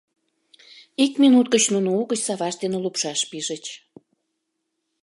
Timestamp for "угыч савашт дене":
2.01-2.77